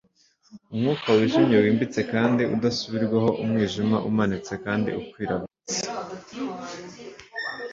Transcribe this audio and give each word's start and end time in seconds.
Umwuka 0.73 1.07
wijimye 1.17 1.55
wimbitse 1.63 1.99
kandi 2.13 2.41
udasubirwaho 2.55 3.29
umwijima 3.43 3.97
umanitse 4.09 4.53
kandi 4.65 4.89
ukwira 5.01 5.33
byose 5.41 5.79